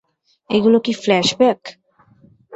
[0.49, 1.59] এগুলো কি ফ্ল্যাশব্যাক?